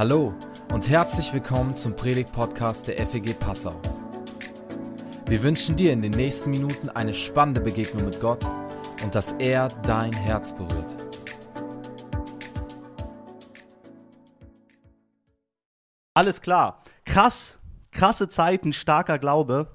[0.00, 0.32] Hallo
[0.72, 3.78] und herzlich willkommen zum Predigt-Podcast der FEG Passau.
[5.26, 8.42] Wir wünschen dir in den nächsten Minuten eine spannende Begegnung mit Gott
[9.04, 10.96] und dass er dein Herz berührt.
[16.14, 16.82] Alles klar.
[17.04, 17.60] Krass,
[17.90, 19.68] krasse Zeiten, starker Glaube.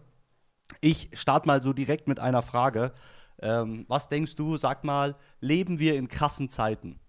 [0.82, 2.94] Ich starte mal so direkt mit einer Frage.
[3.44, 7.00] Ähm, was denkst du, sag mal, leben wir in krassen Zeiten?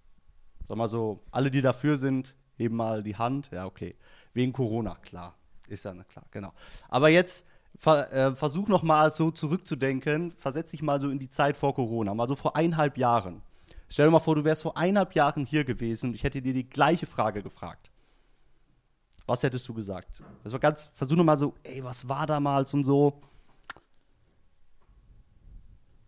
[0.68, 3.50] Sag mal so, alle, die dafür sind, heben mal die Hand.
[3.52, 3.96] Ja, okay.
[4.34, 5.34] Wegen Corona, klar.
[5.68, 6.52] Ist ja klar, genau.
[6.88, 10.32] Aber jetzt ver, äh, versuch noch mal so zurückzudenken.
[10.32, 13.42] Versetz dich mal so in die Zeit vor Corona, mal so vor eineinhalb Jahren.
[13.88, 16.52] Stell dir mal vor, du wärst vor eineinhalb Jahren hier gewesen und ich hätte dir
[16.52, 17.90] die gleiche Frage gefragt.
[19.26, 20.22] Was hättest du gesagt?
[20.44, 23.20] Das war ganz, versuch noch mal so, ey, was war damals und so.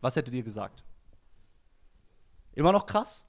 [0.00, 0.84] Was hättet ihr gesagt?
[2.52, 3.24] Immer noch krass?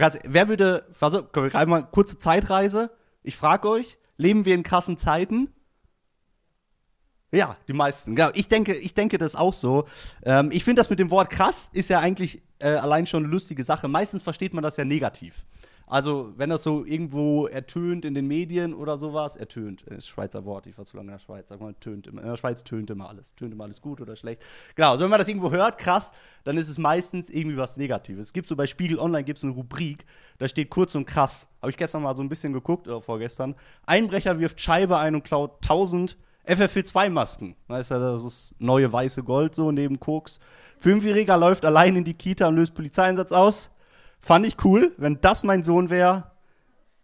[0.00, 2.90] Mal wer würde, also, wir greifen mal kurze Zeitreise.
[3.22, 5.48] Ich frage euch, leben wir in krassen Zeiten?
[7.32, 8.14] Ja, die meisten.
[8.14, 8.30] Genau.
[8.34, 9.86] Ich denke, ich denke das auch so.
[10.22, 13.32] Ähm, ich finde das mit dem Wort krass ist ja eigentlich äh, allein schon eine
[13.32, 13.88] lustige Sache.
[13.88, 15.46] Meistens versteht man das ja negativ.
[15.88, 20.44] Also, wenn das so irgendwo ertönt in den Medien oder sowas, ertönt, das ist Schweizer
[20.44, 22.22] Wort, ich war zu lange in der Schweiz, sag mal, tönt immer.
[22.22, 23.36] In der Schweiz tönt immer alles.
[23.36, 24.42] Tönt immer alles gut oder schlecht.
[24.74, 26.12] Genau, also wenn man das irgendwo hört, krass,
[26.42, 28.26] dann ist es meistens irgendwie was Negatives.
[28.26, 30.04] Es gibt so bei Spiegel Online gibt es eine Rubrik,
[30.38, 31.48] da steht kurz und krass.
[31.62, 33.54] Habe ich gestern mal so ein bisschen geguckt, oder vorgestern.
[33.86, 37.56] Einbrecher wirft Scheibe ein und klaut 1000 FFP2-Masken.
[37.68, 40.38] Da ist ja das neue weiße Gold so neben Koks.
[40.78, 43.70] Fünfjähriger läuft allein in die Kita und löst Polizeieinsatz aus.
[44.18, 44.92] Fand ich cool.
[44.96, 46.32] Wenn das mein Sohn wäre,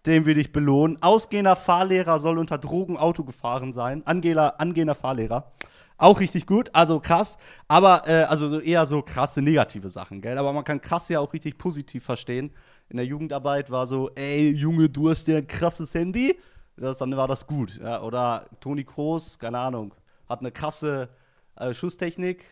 [0.06, 1.00] den würde ich belohnen.
[1.02, 4.06] Ausgehender Fahrlehrer soll unter Drogen Auto gefahren sein.
[4.06, 5.52] Angehender, angehender Fahrlehrer.
[5.98, 7.38] Auch richtig gut, also krass.
[7.68, 10.36] Aber, äh, also eher so krasse negative Sachen, gell?
[10.36, 12.50] Aber man kann krass ja auch richtig positiv verstehen.
[12.88, 16.36] In der Jugendarbeit war so, ey, Junge, du hast ja ein krasses Handy.
[16.77, 17.78] Das, dann war das gut.
[17.80, 18.02] Ja?
[18.02, 19.94] Oder Toni Kroos, keine Ahnung,
[20.28, 21.08] hat eine krasse
[21.56, 22.45] äh, Schusstechnik.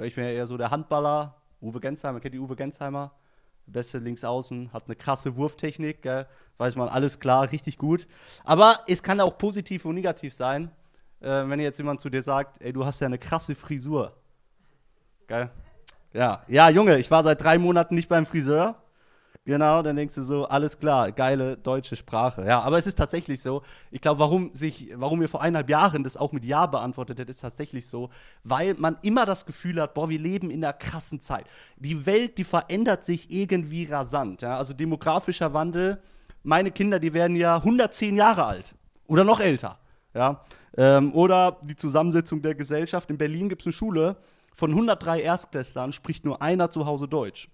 [0.00, 1.42] Ich bin ja eher so der Handballer.
[1.60, 3.12] Uwe Gensheimer, kennt ihr Uwe Gensheimer?
[3.66, 6.26] Beste Linksaußen, hat eine krasse Wurftechnik, gell?
[6.58, 8.06] weiß man, alles klar, richtig gut.
[8.44, 10.70] Aber es kann auch positiv und negativ sein,
[11.20, 14.16] äh, wenn jetzt jemand zu dir sagt, ey, du hast ja eine krasse Frisur.
[15.26, 15.50] Gell?
[16.12, 18.81] Ja, ja, Junge, ich war seit drei Monaten nicht beim Friseur.
[19.44, 22.44] Genau, dann denkst du so, alles klar, geile deutsche Sprache.
[22.46, 23.62] Ja, aber es ist tatsächlich so.
[23.90, 27.30] Ich glaube, warum sich, warum ihr vor eineinhalb Jahren das auch mit Ja beantwortet hättet,
[27.30, 28.10] ist tatsächlich so,
[28.44, 31.44] weil man immer das Gefühl hat, boah, wir leben in einer krassen Zeit.
[31.76, 34.42] Die Welt, die verändert sich irgendwie rasant.
[34.42, 34.58] Ja?
[34.58, 36.00] Also demografischer Wandel.
[36.44, 38.76] Meine Kinder, die werden ja 110 Jahre alt
[39.08, 39.80] oder noch älter.
[40.14, 40.40] Ja?
[40.76, 43.10] Ähm, oder die Zusammensetzung der Gesellschaft.
[43.10, 44.16] In Berlin gibt es eine Schule,
[44.54, 47.48] von 103 Erstklässlern spricht nur einer zu Hause Deutsch.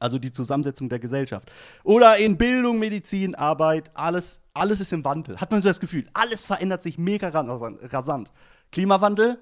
[0.00, 1.50] Also die Zusammensetzung der Gesellschaft.
[1.84, 5.36] Oder in Bildung, Medizin, Arbeit, alles, alles ist im Wandel.
[5.36, 8.32] Hat man so das Gefühl, alles verändert sich mega rasant.
[8.72, 9.38] Klimawandel,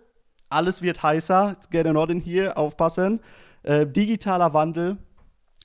[0.50, 1.52] alles wird heißer.
[1.56, 3.20] It's getting hot in here, aufpassen.
[3.62, 4.98] Äh, digitaler Wandel,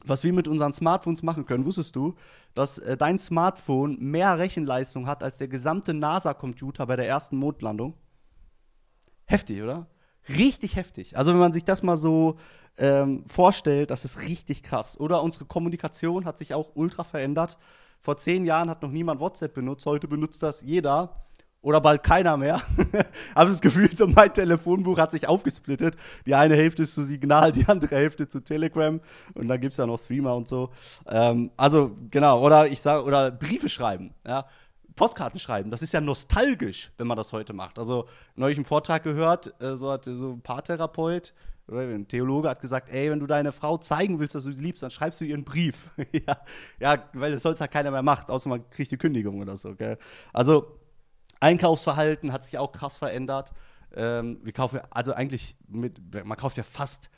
[0.05, 1.65] was wir mit unseren Smartphones machen können.
[1.65, 2.15] Wusstest du,
[2.53, 7.95] dass äh, dein Smartphone mehr Rechenleistung hat als der gesamte NASA-Computer bei der ersten Mondlandung?
[9.25, 9.87] Heftig, oder?
[10.29, 11.17] Richtig heftig.
[11.17, 12.37] Also wenn man sich das mal so
[12.77, 14.99] ähm, vorstellt, das ist richtig krass.
[14.99, 17.57] Oder unsere Kommunikation hat sich auch ultra verändert.
[17.99, 21.27] Vor zehn Jahren hat noch niemand WhatsApp benutzt, heute benutzt das jeder
[21.61, 22.61] oder bald keiner mehr.
[23.35, 25.97] Habe das Gefühl, so mein Telefonbuch hat sich aufgesplittet.
[26.25, 29.01] Die eine Hälfte ist zu Signal, die andere Hälfte zu Telegram
[29.33, 30.69] und dann gibt es ja noch Threema und so.
[31.07, 34.45] Ähm, also genau, oder ich sage, oder Briefe schreiben, ja.
[34.97, 37.79] Postkarten schreiben, das ist ja nostalgisch, wenn man das heute macht.
[37.79, 41.33] Also neulich einen Vortrag gehört, äh, so hat so ein Paartherapeut,
[41.69, 44.83] ein Theologe hat gesagt, ey, wenn du deine Frau zeigen willst, dass du sie liebst,
[44.83, 45.89] dann schreibst du ihr einen Brief.
[46.11, 46.37] ja,
[46.79, 49.75] ja, weil das sonst halt keiner mehr macht, außer man kriegt die Kündigung oder so.
[49.75, 49.97] Gell?
[50.33, 50.79] Also
[51.39, 53.51] Einkaufsverhalten hat sich auch krass verändert.
[53.95, 57.09] Ähm, wir kaufen, also eigentlich, mit, man kauft ja fast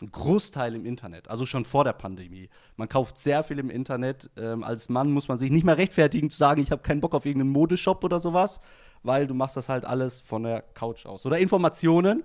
[0.00, 2.48] einen Großteil im Internet, also schon vor der Pandemie.
[2.76, 4.30] Man kauft sehr viel im Internet.
[4.36, 7.14] Ähm, als Mann muss man sich nicht mehr rechtfertigen zu sagen, ich habe keinen Bock
[7.14, 8.60] auf irgendeinen Modeshop oder sowas,
[9.02, 11.26] weil du machst das halt alles von der Couch aus.
[11.26, 12.24] Oder Informationen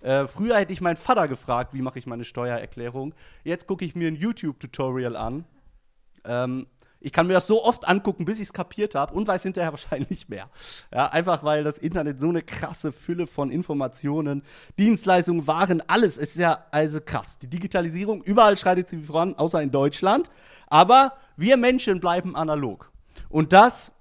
[0.00, 3.14] äh, früher hätte ich meinen Vater gefragt, wie mache ich meine Steuererklärung.
[3.44, 5.44] Jetzt gucke ich mir ein YouTube-Tutorial an.
[6.24, 6.66] Ähm,
[7.00, 9.70] ich kann mir das so oft angucken, bis ich es kapiert habe und weiß hinterher
[9.72, 10.50] wahrscheinlich mehr.
[10.92, 14.42] Ja, einfach weil das Internet so eine krasse Fülle von Informationen,
[14.78, 17.38] Dienstleistungen, Waren, alles ist ja also krass.
[17.38, 20.30] Die Digitalisierung, überall schreitet sie voran, außer in Deutschland.
[20.66, 22.92] Aber wir Menschen bleiben analog.
[23.28, 23.92] Und das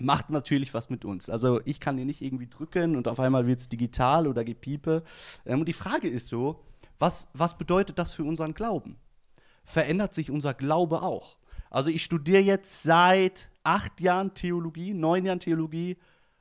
[0.00, 1.30] macht natürlich was mit uns.
[1.30, 5.02] Also ich kann den nicht irgendwie drücken und auf einmal wird es digital oder gepiepe.
[5.46, 6.64] Ähm, und die Frage ist so,
[6.98, 8.96] was, was bedeutet das für unseren Glauben?
[9.64, 11.37] Verändert sich unser Glaube auch?
[11.70, 15.96] Also ich studiere jetzt seit acht Jahren Theologie, neun Jahren Theologie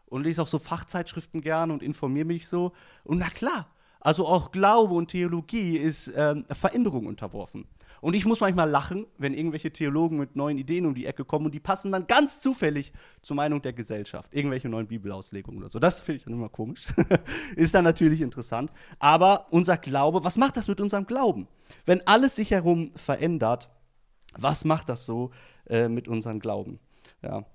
[0.06, 2.72] und lese auch so Fachzeitschriften gern und informiere mich so.
[3.04, 3.68] Und na klar,
[4.00, 7.66] also auch Glaube und Theologie ist ähm, Veränderung unterworfen.
[8.00, 11.48] Und ich muss manchmal lachen, wenn irgendwelche Theologen mit neuen Ideen um die Ecke kommen
[11.48, 14.34] und die passen dann ganz zufällig zur Meinung der Gesellschaft.
[14.34, 15.80] Irgendwelche neuen Bibelauslegungen oder so.
[15.80, 16.86] Das finde ich dann immer komisch.
[17.56, 18.72] ist dann natürlich interessant.
[19.00, 21.48] Aber unser Glaube, was macht das mit unserem Glauben?
[21.86, 23.70] Wenn alles sich herum verändert,
[24.36, 25.32] was macht das so
[25.68, 26.80] äh, mit unserem Glauben?
[27.22, 27.46] Ja.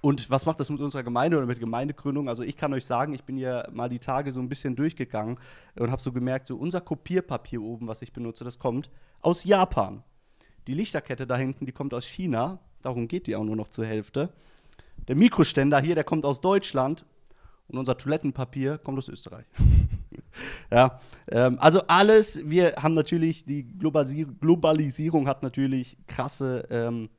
[0.00, 2.28] Und was macht das mit unserer Gemeinde oder mit Gemeindegründung?
[2.28, 5.38] Also ich kann euch sagen, ich bin ja mal die Tage so ein bisschen durchgegangen
[5.78, 8.90] und habe so gemerkt, so unser Kopierpapier oben, was ich benutze, das kommt
[9.22, 10.02] aus Japan.
[10.66, 12.58] Die Lichterkette da hinten, die kommt aus China.
[12.82, 14.30] Darum geht die auch nur noch zur Hälfte.
[15.08, 17.06] Der Mikroständer hier, der kommt aus Deutschland.
[17.68, 19.46] Und unser Toilettenpapier kommt aus Österreich.
[20.70, 21.00] ja,
[21.30, 27.10] ähm, also alles, wir haben natürlich, die Globalisierung hat natürlich krasse ähm,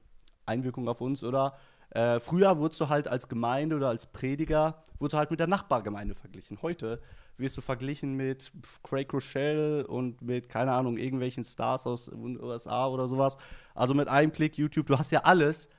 [0.45, 1.55] Einwirkungen auf uns, oder?
[1.91, 5.47] Äh, früher wurdest du halt als Gemeinde oder als Prediger, wurdest du halt mit der
[5.47, 6.61] Nachbargemeinde verglichen.
[6.61, 7.01] Heute
[7.37, 8.51] wirst du verglichen mit
[8.83, 13.37] Craig Rochelle und mit, keine Ahnung, irgendwelchen Stars aus den USA oder sowas.
[13.73, 15.69] Also mit einem Klick YouTube, du hast ja alles.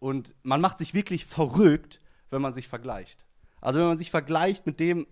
[0.00, 2.00] Und man macht sich wirklich verrückt,
[2.30, 3.24] wenn man sich vergleicht.
[3.60, 5.06] Also wenn man sich vergleicht mit dem,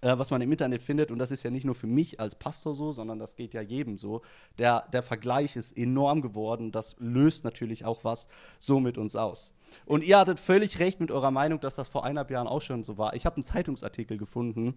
[0.00, 2.34] äh, was man im Internet findet, und das ist ja nicht nur für mich als
[2.34, 4.22] Pastor so, sondern das geht ja jedem so,
[4.58, 6.72] der, der Vergleich ist enorm geworden.
[6.72, 8.28] Das löst natürlich auch was
[8.58, 9.52] so mit uns aus.
[9.84, 12.84] Und ihr hattet völlig recht mit eurer Meinung, dass das vor eineinhalb Jahren auch schon
[12.84, 13.14] so war.
[13.14, 14.74] Ich habe einen Zeitungsartikel gefunden,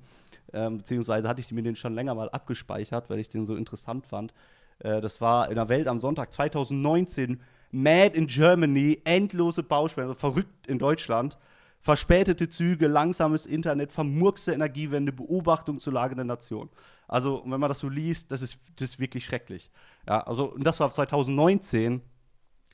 [0.53, 4.07] ähm, beziehungsweise hatte ich mir den schon länger mal abgespeichert, weil ich den so interessant
[4.07, 4.33] fand.
[4.79, 7.41] Äh, das war in der Welt am Sonntag 2019.
[7.71, 11.37] Mad in Germany, endlose Baustellen, verrückt in Deutschland.
[11.81, 16.69] Verspätete Züge, langsames Internet, vermurkste Energiewende, Beobachtung zur Lage der Nation.
[17.07, 19.71] Also, wenn man das so liest, das ist, das ist wirklich schrecklich.
[20.07, 22.01] Ja, also, und das war 2019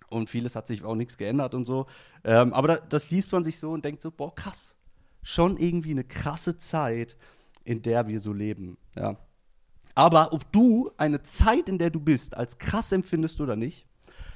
[0.10, 1.86] und vieles hat sich auch nichts geändert und so.
[2.24, 4.76] Ähm, aber da, das liest man sich so und denkt so, boah, krass.
[5.22, 7.18] Schon irgendwie eine krasse Zeit,
[7.64, 8.78] in der wir so leben.
[8.96, 9.18] Ja.
[9.96, 13.88] Aber ob du eine Zeit, in der du bist, als krass empfindest oder nicht,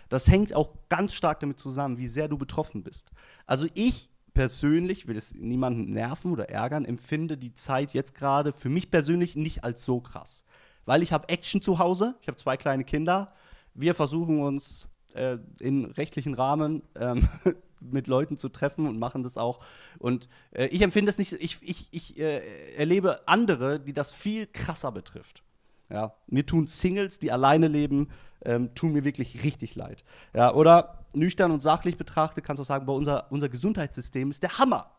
[0.09, 3.11] das hängt auch ganz stark damit zusammen, wie sehr du betroffen bist.
[3.45, 8.69] Also ich persönlich, will es niemanden nerven oder ärgern, empfinde die Zeit jetzt gerade für
[8.69, 10.45] mich persönlich nicht als so krass.
[10.85, 13.33] Weil ich habe Action zu Hause, ich habe zwei kleine Kinder,
[13.73, 17.27] wir versuchen uns äh, in rechtlichen Rahmen ähm,
[17.81, 19.59] mit Leuten zu treffen und machen das auch.
[19.97, 22.39] Und äh, ich empfinde es nicht, ich, ich, ich äh,
[22.77, 25.43] erlebe andere, die das viel krasser betrifft.
[25.89, 28.07] Ja, mir tun Singles, die alleine leben,
[28.45, 30.05] ähm, tun mir wirklich richtig leid.
[30.33, 34.57] Ja, oder nüchtern und sachlich betrachtet, kannst du sagen, bei unser, unser Gesundheitssystem ist der
[34.57, 34.95] Hammer.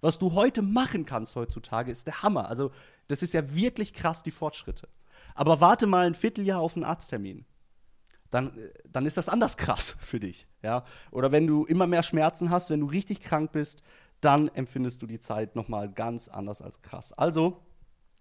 [0.00, 2.48] Was du heute machen kannst heutzutage, ist der Hammer.
[2.48, 2.70] Also,
[3.08, 4.88] das ist ja wirklich krass, die Fortschritte.
[5.34, 7.44] Aber warte mal ein Vierteljahr auf einen Arzttermin.
[8.30, 8.52] Dann,
[8.88, 10.48] dann ist das anders krass für dich.
[10.62, 10.84] Ja?
[11.10, 13.82] Oder wenn du immer mehr Schmerzen hast, wenn du richtig krank bist,
[14.20, 17.12] dann empfindest du die Zeit nochmal ganz anders als krass.
[17.12, 17.62] Also,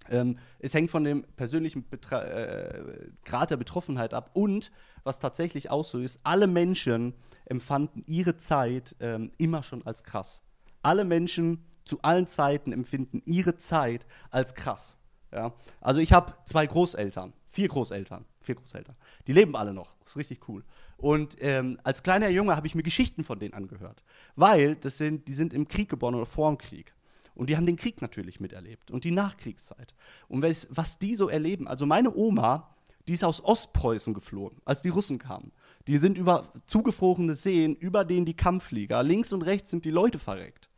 [0.10, 4.72] ähm, es hängt von dem persönlichen Betra äh, Grad der Betroffenheit ab und
[5.04, 7.14] was tatsächlich auch so ist, alle Menschen
[7.46, 10.44] empfanden ihre Zeit ähm, immer schon als krass.
[10.82, 14.98] Alle Menschen zu allen Zeiten empfinden ihre Zeit als krass.
[15.32, 15.54] Ja?
[15.82, 18.96] Also ich habe zwei Großeltern, vier Großeltern, vier Großeltern.
[19.28, 20.64] Die leben alle noch, ist richtig cool.
[20.98, 24.04] Und ähm, als kleiner Junge habe ich mir Geschichten von denen angehört,
[24.36, 26.94] weil das sind, die sind im Krieg geboren oder vor dem Krieg.
[27.36, 29.96] Und die haben den Krieg natürlich miterlebt und die Nachkriegszeit.
[30.28, 32.76] Und was die so erleben, also meine Oma,
[33.08, 35.52] die ist aus Ostpreußen geflohen, als die Russen kamen.
[35.88, 40.20] Die sind über zugefrorene Seen, über denen die Kampfflieger, links und rechts sind die Leute
[40.20, 40.70] verreckt.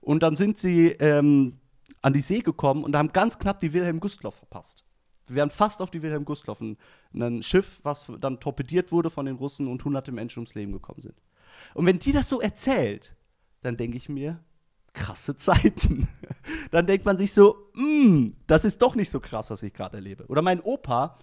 [0.00, 1.58] Und dann sind sie ähm,
[2.02, 4.84] an die See gekommen und haben ganz knapp die Wilhelm Gustloff verpasst.
[5.26, 6.76] Wir wären fast auf die Wilhelm Gustloff, ein,
[7.14, 11.00] ein Schiff, was dann torpediert wurde von den Russen und hunderte Menschen ums Leben gekommen
[11.00, 11.14] sind.
[11.72, 13.16] Und wenn die das so erzählt,
[13.62, 14.44] dann denke ich mir,
[14.92, 16.08] krasse Zeiten.
[16.70, 19.96] dann denkt man sich so, mm, das ist doch nicht so krass, was ich gerade
[19.96, 20.26] erlebe.
[20.26, 21.18] Oder mein Opa,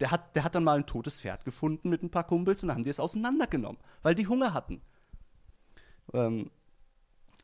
[0.00, 2.68] der hat, der hat dann mal ein totes Pferd gefunden mit ein paar Kumpels und
[2.68, 4.82] dann haben die es auseinandergenommen, weil die Hunger hatten.
[6.12, 6.50] Ähm,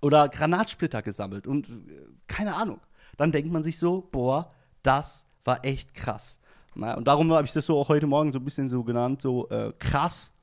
[0.01, 2.81] oder Granatsplitter gesammelt und äh, keine Ahnung.
[3.17, 4.49] Dann denkt man sich so, boah,
[4.83, 6.41] das war echt krass.
[6.75, 9.21] Na, und darum habe ich das so auch heute Morgen so ein bisschen so genannt,
[9.21, 10.35] so äh, krass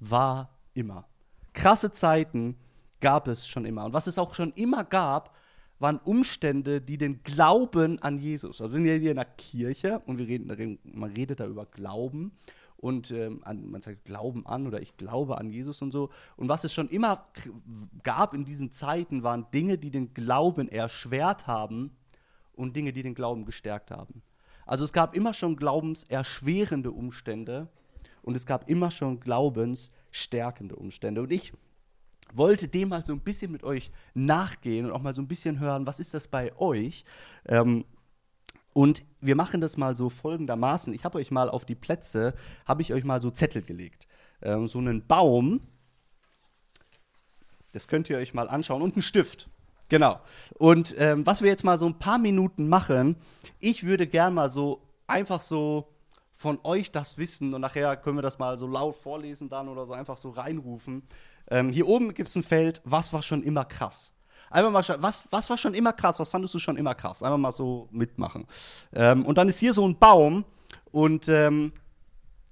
[0.00, 1.06] war immer.
[1.52, 2.56] Krasse Zeiten
[3.00, 3.84] gab es schon immer.
[3.84, 5.34] Und was es auch schon immer gab,
[5.80, 10.18] waren Umstände, die den Glauben an Jesus, also wir sind hier in der Kirche und
[10.18, 12.32] wir reden, man redet da über Glauben
[12.76, 16.10] und ähm, an, man sagt Glauben an oder ich glaube an Jesus und so.
[16.36, 17.26] Und was es schon immer
[18.02, 21.96] gab in diesen Zeiten, waren Dinge, die den Glauben erschwert haben
[22.52, 24.22] und Dinge, die den Glauben gestärkt haben.
[24.66, 27.68] Also es gab immer schon glaubenserschwerende Umstände
[28.22, 31.22] und es gab immer schon glaubensstärkende Umstände.
[31.22, 31.52] Und ich
[32.34, 35.58] wollte dem mal so ein bisschen mit euch nachgehen und auch mal so ein bisschen
[35.58, 37.04] hören, was ist das bei euch?
[37.46, 37.84] Ähm,
[38.72, 40.92] und wir machen das mal so folgendermaßen.
[40.94, 42.34] Ich habe euch mal auf die Plätze,
[42.66, 44.06] habe ich euch mal so Zettel gelegt.
[44.42, 45.60] Ähm, so einen Baum,
[47.72, 49.48] das könnt ihr euch mal anschauen, und einen Stift.
[49.88, 50.20] Genau.
[50.54, 53.16] Und ähm, was wir jetzt mal so ein paar Minuten machen,
[53.58, 55.88] ich würde gern mal so einfach so
[56.32, 59.84] von euch das wissen und nachher können wir das mal so laut vorlesen dann oder
[59.84, 61.02] so einfach so reinrufen.
[61.50, 64.12] Ähm, hier oben gibt es ein Feld, was war schon immer krass.
[64.50, 66.18] Einfach mal, was, was war schon immer krass?
[66.18, 67.22] Was fandest du schon immer krass?
[67.22, 68.46] Einfach mal so mitmachen.
[68.92, 70.44] Ähm, und dann ist hier so ein Baum
[70.90, 71.72] und ähm,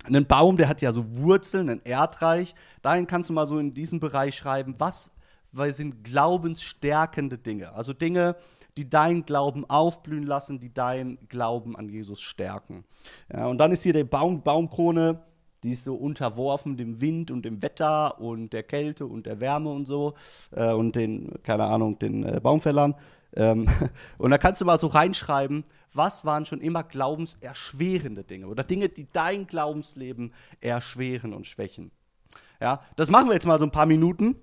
[0.04, 2.54] ein Baum, der hat ja so Wurzeln, ein Erdreich.
[2.82, 5.10] Dahin kannst du mal so in diesen Bereich schreiben, was
[5.52, 7.72] weil sind glaubensstärkende Dinge.
[7.72, 8.36] Also Dinge,
[8.76, 12.84] die deinen Glauben aufblühen lassen, die deinen Glauben an Jesus stärken.
[13.32, 15.20] Ja, und dann ist hier der Baum, Baumkrone,
[15.62, 19.70] die ist so unterworfen dem Wind und dem Wetter und der Kälte und der Wärme
[19.70, 20.14] und so
[20.52, 22.94] äh, und den, keine Ahnung, den äh, Baumfällern.
[23.34, 23.68] Ähm,
[24.18, 28.88] und da kannst du mal so reinschreiben, was waren schon immer glaubenserschwerende Dinge oder Dinge,
[28.88, 31.90] die dein Glaubensleben erschweren und schwächen.
[32.60, 34.36] Ja, das machen wir jetzt mal so ein paar Minuten.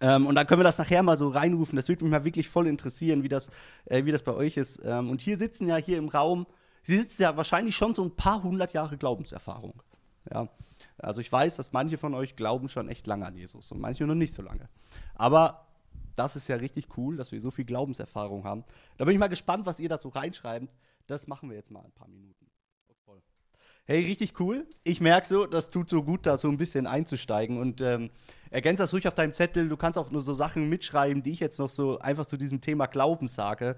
[0.00, 1.76] Ähm, und dann können wir das nachher mal so reinrufen.
[1.76, 3.50] Das würde mich mal wirklich voll interessieren, wie das,
[3.84, 4.80] äh, wie das bei euch ist.
[4.84, 6.46] Ähm, und hier sitzen ja hier im Raum,
[6.82, 9.82] sie sitzen ja wahrscheinlich schon so ein paar hundert Jahre Glaubenserfahrung.
[10.30, 10.48] Ja.
[10.98, 14.06] Also ich weiß, dass manche von euch glauben schon echt lange an Jesus und manche
[14.06, 14.68] noch nicht so lange.
[15.14, 15.66] Aber
[16.14, 18.64] das ist ja richtig cool, dass wir so viel Glaubenserfahrung haben.
[18.98, 20.68] Da bin ich mal gespannt, was ihr da so reinschreibt.
[21.06, 22.52] Das machen wir jetzt mal ein paar Minuten.
[23.84, 24.64] Hey, richtig cool.
[24.84, 27.58] Ich merke so, das tut so gut, da so ein bisschen einzusteigen.
[27.58, 28.10] Und ähm,
[28.50, 29.68] ergänze das ruhig auf deinem Zettel.
[29.68, 32.60] Du kannst auch nur so Sachen mitschreiben, die ich jetzt noch so einfach zu diesem
[32.60, 33.74] Thema Glauben sage.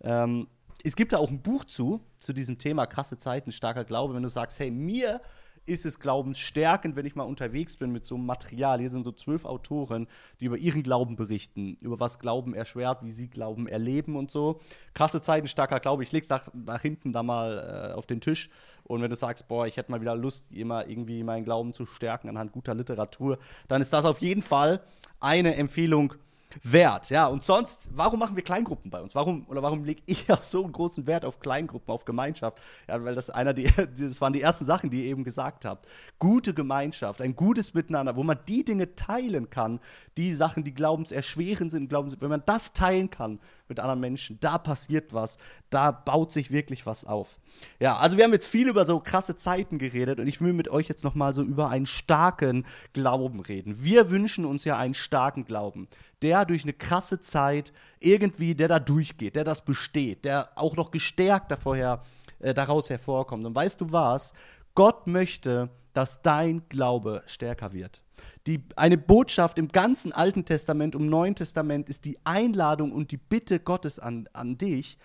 [0.00, 0.46] Ähm,
[0.84, 4.14] es gibt da auch ein Buch zu, zu diesem Thema krasse Zeiten, starker Glaube.
[4.14, 5.20] Wenn du sagst, hey, mir
[5.68, 8.80] ist es glaubensstärkend, wenn ich mal unterwegs bin mit so einem Material.
[8.80, 10.06] Hier sind so zwölf Autoren,
[10.40, 14.60] die über ihren Glauben berichten, über was Glauben erschwert, wie sie Glauben erleben und so.
[14.94, 16.02] Krasse Zeiten, starker Glaube.
[16.02, 18.50] Ich leg's nach, nach hinten da mal äh, auf den Tisch.
[18.84, 21.84] Und wenn du sagst, boah, ich hätte mal wieder Lust, immer irgendwie meinen Glauben zu
[21.86, 24.80] stärken anhand guter Literatur, dann ist das auf jeden Fall
[25.20, 26.14] eine Empfehlung
[26.62, 27.10] wert.
[27.10, 29.14] Ja, und sonst, warum machen wir Kleingruppen bei uns?
[29.14, 32.58] Warum oder warum lege ich auch so einen großen Wert auf Kleingruppen, auf Gemeinschaft?
[32.88, 35.86] Ja, weil das einer die, das waren die ersten Sachen, die ihr eben gesagt habt.
[36.18, 39.80] Gute Gemeinschaft, ein gutes Miteinander, wo man die Dinge teilen kann,
[40.16, 44.58] die Sachen, die glaubenserschwerend sind, Glaubens, wenn man das teilen kann mit anderen Menschen, da
[44.58, 45.36] passiert was,
[45.70, 47.38] da baut sich wirklich was auf.
[47.78, 50.68] Ja, also wir haben jetzt viel über so krasse Zeiten geredet und ich will mit
[50.68, 53.82] euch jetzt noch mal so über einen starken Glauben reden.
[53.82, 55.88] Wir wünschen uns ja einen starken Glauben
[56.22, 60.90] der durch eine krasse Zeit irgendwie, der da durchgeht, der das besteht, der auch noch
[60.90, 62.02] gestärkt davorher,
[62.40, 63.46] äh, daraus hervorkommt.
[63.46, 64.32] Und weißt du was?
[64.74, 68.02] Gott möchte, dass dein Glaube stärker wird.
[68.46, 73.16] Die, eine Botschaft im ganzen Alten Testament, im Neuen Testament ist die Einladung und die
[73.16, 74.98] Bitte Gottes an, an dich,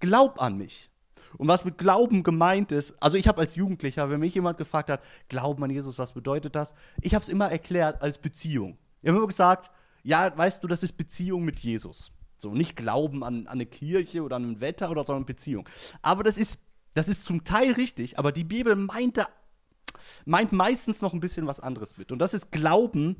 [0.00, 0.90] glaub an mich.
[1.38, 4.90] Und was mit Glauben gemeint ist, also ich habe als Jugendlicher, wenn mich jemand gefragt
[4.90, 6.74] hat, Glauben an Jesus, was bedeutet das?
[7.02, 8.78] Ich habe es immer erklärt als Beziehung.
[9.02, 9.70] Ich habe immer gesagt,
[10.06, 12.12] ja, weißt du, das ist Beziehung mit Jesus.
[12.36, 15.68] So, nicht Glauben an, an eine Kirche oder an ein Wetter oder so, sondern Beziehung.
[16.00, 16.60] Aber das ist,
[16.94, 19.28] das ist zum Teil richtig, aber die Bibel meint, da,
[20.24, 22.12] meint meistens noch ein bisschen was anderes mit.
[22.12, 23.16] Und das ist Glauben,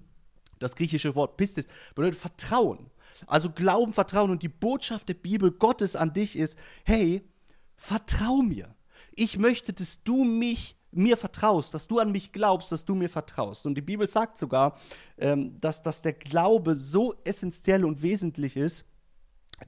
[0.61, 1.66] das griechische Wort Pistis,
[1.97, 2.88] bedeutet Vertrauen.
[3.26, 4.31] Also Glauben, Vertrauen.
[4.31, 7.28] Und die Botschaft der Bibel Gottes an dich ist, hey,
[7.75, 8.76] vertrau mir.
[9.16, 13.09] Ich möchte, dass du mich mir vertraust, dass du an mich glaubst, dass du mir
[13.09, 13.67] vertraust.
[13.67, 14.79] Und die Bibel sagt sogar,
[15.19, 18.85] ähm, dass, dass der Glaube so essentiell und wesentlich ist.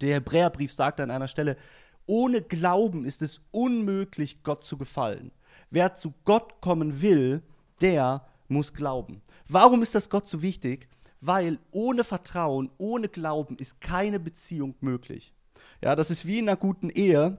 [0.00, 1.56] Der Hebräerbrief sagt an einer Stelle,
[2.06, 5.30] ohne Glauben ist es unmöglich, Gott zu gefallen.
[5.70, 7.42] Wer zu Gott kommen will,
[7.80, 9.23] der muss glauben.
[9.49, 10.88] Warum ist das Gott so wichtig?
[11.20, 15.35] Weil ohne Vertrauen, ohne Glauben ist keine Beziehung möglich.
[15.82, 17.38] Ja, das ist wie in einer guten Ehe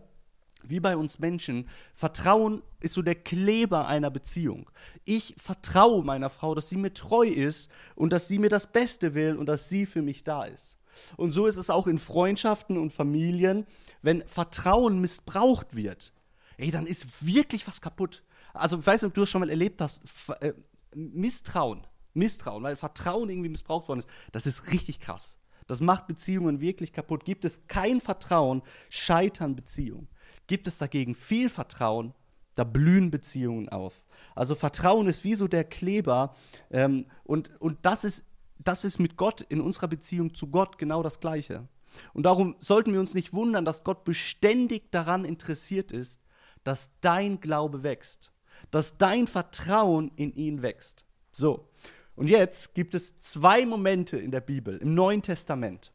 [0.64, 4.70] wie bei uns Menschen, Vertrauen ist so der Kleber einer Beziehung.
[5.06, 9.14] Ich vertraue meiner Frau, dass sie mir treu ist und dass sie mir das Beste
[9.14, 10.78] will und dass sie für mich da ist.
[11.18, 13.66] Und so ist es auch in Freundschaften und Familien,
[14.02, 16.14] wenn Vertrauen missbraucht wird,
[16.58, 18.24] ey, dann ist wirklich was kaputt.
[18.54, 20.02] Also, ich weiß nicht, ob du das schon mal erlebt hast,
[20.42, 20.54] äh,
[20.94, 25.38] Misstrauen, Misstrauen, weil Vertrauen irgendwie missbraucht worden ist, das ist richtig krass.
[25.70, 27.26] Das macht Beziehungen wirklich kaputt.
[27.26, 30.08] Gibt es kein Vertrauen, scheitern Beziehungen.
[30.48, 32.16] Gibt es dagegen viel Vertrauen,
[32.56, 34.04] da blühen Beziehungen auf.
[34.34, 36.36] Also Vertrauen ist wie so der Kleber
[36.72, 38.26] ähm, und, und das, ist,
[38.58, 41.68] das ist mit Gott in unserer Beziehung zu Gott genau das Gleiche.
[42.14, 46.24] Und darum sollten wir uns nicht wundern, dass Gott beständig daran interessiert ist,
[46.64, 48.34] dass dein Glaube wächst.
[48.72, 51.06] dass dein Vertrauen in ihn wächst.
[51.32, 51.70] So,
[52.20, 55.94] und jetzt gibt es zwei Momente in der Bibel, im Neuen Testament.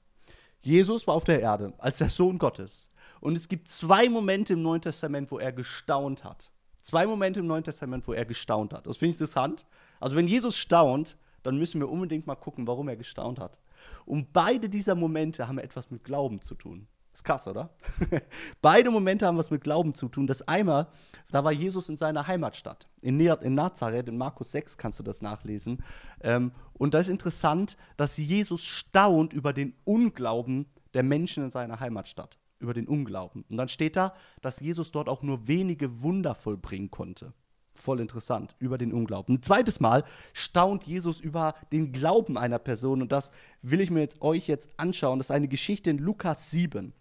[0.63, 2.91] Jesus war auf der Erde als der Sohn Gottes.
[3.21, 6.51] Und es gibt zwei Momente im Neuen Testament, wo er gestaunt hat.
[6.81, 8.87] Zwei Momente im Neuen Testament, wo er gestaunt hat.
[8.87, 9.67] Das finde ich interessant.
[10.01, 13.61] Also wenn Jesus staunt, dann müssen wir unbedingt mal gucken, warum er gestaunt hat.
[14.07, 16.87] Und beide dieser Momente haben etwas mit Glauben zu tun.
[17.15, 17.71] Ist krass, oder?
[18.61, 20.27] Beide Momente haben was mit Glauben zu tun.
[20.27, 20.89] Das einmal,
[21.31, 23.19] da war Jesus in seiner Heimatstadt, in,
[23.55, 25.85] Nazareth, in Markus 6 kannst du das nachlesen.
[26.23, 31.79] Ähm, und da ist interessant, dass Jesus staunt über den Unglauben der Menschen in seiner
[31.79, 33.45] Heimatstadt, über den Unglauben.
[33.49, 37.33] Und dann steht da, dass Jesus dort auch nur wenige Wunder vollbringen konnte.
[37.77, 39.37] Voll interessant, über den Unglauben.
[39.37, 40.03] Ein zweites Mal
[40.33, 43.31] staunt Jesus über den Glauben einer Person und das
[43.63, 45.21] will ich mir jetzt, euch jetzt anschauen.
[45.21, 46.93] Das ist eine Geschichte in Lukas 7.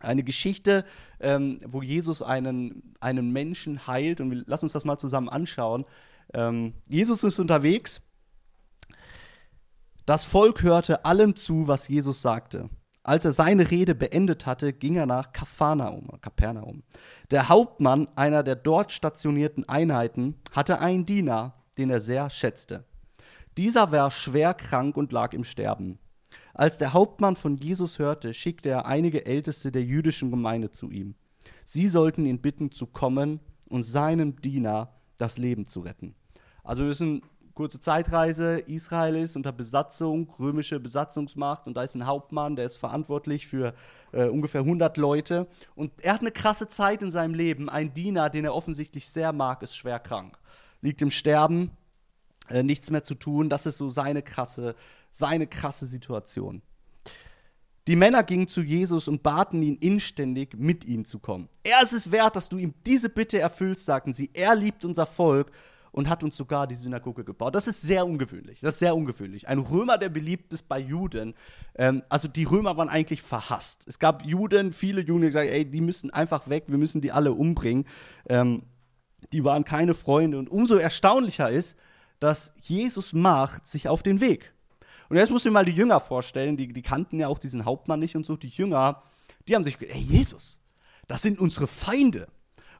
[0.00, 0.84] Eine Geschichte,
[1.20, 4.20] ähm, wo Jesus einen, einen Menschen heilt.
[4.20, 5.84] Und wir, lass uns das mal zusammen anschauen.
[6.34, 8.02] Ähm, Jesus ist unterwegs.
[10.06, 12.70] Das Volk hörte allem zu, was Jesus sagte.
[13.02, 16.82] Als er seine Rede beendet hatte, ging er nach Kapernaum, Kapernaum.
[17.30, 22.84] Der Hauptmann einer der dort stationierten Einheiten hatte einen Diener, den er sehr schätzte.
[23.56, 25.98] Dieser war schwer krank und lag im Sterben.
[26.58, 31.14] Als der Hauptmann von Jesus hörte, schickte er einige Älteste der jüdischen Gemeinde zu ihm.
[31.64, 33.38] Sie sollten ihn bitten, zu kommen
[33.68, 36.16] und seinem Diener das Leben zu retten.
[36.64, 37.20] Also das ist eine
[37.54, 38.58] kurze Zeitreise.
[38.58, 43.72] Israel ist unter Besatzung, römische Besatzungsmacht und da ist ein Hauptmann, der ist verantwortlich für
[44.10, 45.46] äh, ungefähr 100 Leute
[45.76, 47.68] und er hat eine krasse Zeit in seinem Leben.
[47.68, 50.36] Ein Diener, den er offensichtlich sehr mag, ist schwer krank,
[50.80, 51.70] liegt im Sterben,
[52.48, 53.48] äh, nichts mehr zu tun.
[53.48, 54.74] Das ist so seine krasse
[55.10, 56.62] seine krasse Situation.
[57.86, 61.48] Die Männer gingen zu Jesus und baten ihn inständig, mit ihnen zu kommen.
[61.62, 64.30] Er ist es wert, dass du ihm diese Bitte erfüllst, sagten sie.
[64.34, 65.50] Er liebt unser Volk
[65.90, 67.54] und hat uns sogar die Synagoge gebaut.
[67.54, 68.60] Das ist sehr ungewöhnlich.
[68.60, 69.48] Das ist sehr ungewöhnlich.
[69.48, 71.32] Ein Römer, der beliebt ist bei Juden.
[71.76, 73.86] Ähm, also die Römer waren eigentlich verhasst.
[73.88, 77.10] Es gab Juden, viele Juden, die gesagt, ey, die müssen einfach weg, wir müssen die
[77.10, 77.86] alle umbringen.
[78.28, 78.64] Ähm,
[79.32, 80.38] die waren keine Freunde.
[80.38, 81.78] Und umso erstaunlicher ist,
[82.20, 84.52] dass Jesus macht sich auf den Weg.
[85.08, 87.64] Und jetzt musst du dir mal die Jünger vorstellen, die, die kannten ja auch diesen
[87.64, 88.36] Hauptmann nicht und so.
[88.36, 89.02] Die Jünger,
[89.46, 90.60] die haben sich gedacht, ey, Jesus,
[91.06, 92.28] das sind unsere Feinde.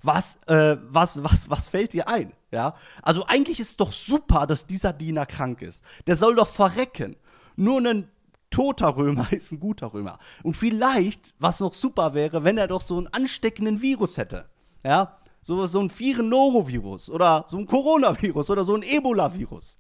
[0.03, 2.33] Was, äh, was, was, was fällt dir ein?
[2.53, 2.75] Ja?
[3.03, 5.85] Also eigentlich ist es doch super, dass dieser Diener krank ist.
[6.07, 7.17] Der soll doch verrecken.
[7.57, 8.09] Nur ein
[8.51, 10.19] toter Römer ist ein guter Römer.
[10.43, 14.49] Und vielleicht, was noch super wäre, wenn er doch so einen ansteckenden Virus hätte.
[14.85, 15.19] Ja?
[15.49, 19.79] So, so ein Viren-Norovirus oder so ein Coronavirus oder so ein Ebola-Virus.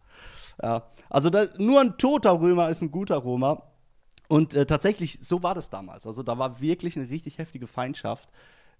[0.62, 3.64] Ja, also da, nur ein toter Römer ist ein guter Römer.
[4.28, 6.06] Und äh, tatsächlich, so war das damals.
[6.06, 8.30] Also da war wirklich eine richtig heftige Feindschaft.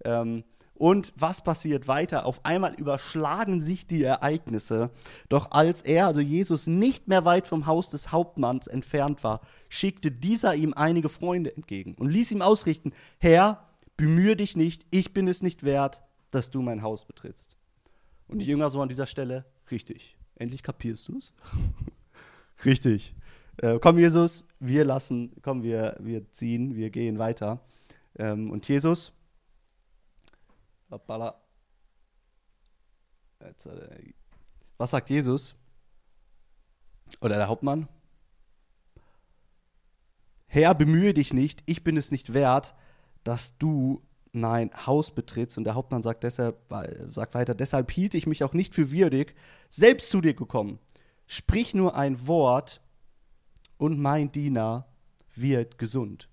[0.02, 2.24] Ähm, und was passiert weiter?
[2.24, 4.88] Auf einmal überschlagen sich die Ereignisse.
[5.28, 10.10] Doch als er, also Jesus, nicht mehr weit vom Haus des Hauptmanns entfernt war, schickte
[10.10, 15.28] dieser ihm einige Freunde entgegen und ließ ihm ausrichten: Herr, bemühe dich nicht, ich bin
[15.28, 17.56] es nicht wert, dass du mein Haus betrittst.
[18.26, 20.16] Und die Jünger so an dieser Stelle: Richtig.
[20.36, 21.34] Endlich kapierst du es?
[22.64, 23.14] Richtig.
[23.60, 27.60] Äh, komm, Jesus, wir lassen, komm, wir, wir ziehen, wir gehen weiter.
[28.16, 29.12] Ähm, und Jesus,
[30.90, 31.40] hoppala,
[34.76, 35.56] was sagt Jesus?
[37.20, 37.88] Oder der Hauptmann?
[40.46, 42.74] Herr, bemühe dich nicht, ich bin es nicht wert,
[43.24, 45.58] dass du mein Haus betrittst.
[45.58, 46.56] Und der Hauptmann sagt, deshalb,
[47.10, 49.34] sagt weiter, deshalb hielt ich mich auch nicht für würdig,
[49.68, 50.78] selbst zu dir gekommen.
[51.26, 52.80] Sprich nur ein Wort
[53.76, 54.86] und mein Diener
[55.34, 56.28] wird gesund.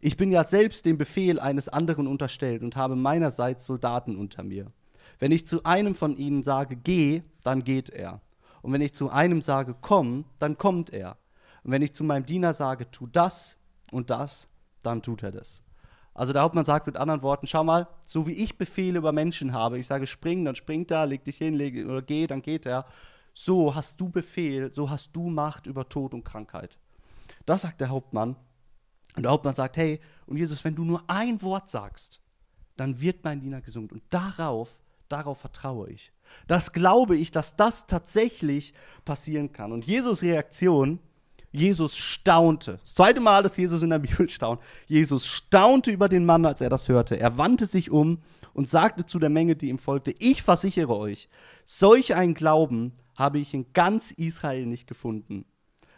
[0.00, 4.72] Ich bin ja selbst dem Befehl eines anderen unterstellt und habe meinerseits Soldaten unter mir.
[5.18, 8.22] Wenn ich zu einem von ihnen sage, geh, dann geht er.
[8.62, 11.18] Und wenn ich zu einem sage, komm, dann kommt er.
[11.62, 13.56] Und wenn ich zu meinem Diener sage, tu das
[13.90, 14.48] und das,
[14.82, 15.62] dann tut er das.
[16.20, 19.54] Also der Hauptmann sagt mit anderen Worten, schau mal, so wie ich Befehle über Menschen
[19.54, 22.66] habe, ich sage spring, dann springt er, leg dich hin, leg, oder geh, dann geht
[22.66, 22.84] er.
[23.32, 26.76] So hast du Befehl, so hast du Macht über Tod und Krankheit.
[27.46, 28.36] Das sagt der Hauptmann.
[29.16, 32.20] Und der Hauptmann sagt, hey, und Jesus, wenn du nur ein Wort sagst,
[32.76, 33.90] dann wird mein Diener gesund.
[33.90, 34.78] Und darauf,
[35.08, 36.12] darauf vertraue ich.
[36.46, 38.74] Das glaube ich, dass das tatsächlich
[39.06, 39.72] passieren kann.
[39.72, 40.98] Und Jesus Reaktion
[41.52, 42.78] Jesus staunte.
[42.80, 44.60] Das zweite Mal, dass Jesus in der Bibel staunt.
[44.86, 47.18] Jesus staunte über den Mann, als er das hörte.
[47.18, 48.18] Er wandte sich um
[48.52, 51.28] und sagte zu der Menge, die ihm folgte, ich versichere euch,
[51.64, 55.44] solch einen Glauben habe ich in ganz Israel nicht gefunden.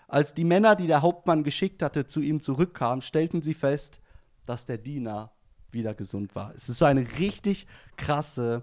[0.08, 4.00] Als die Männer, die der Hauptmann geschickt hatte, zu ihm zurückkamen, stellten sie fest,
[4.44, 5.32] dass der Diener
[5.70, 6.54] wieder gesund war.
[6.54, 8.62] Es ist so eine richtig krasse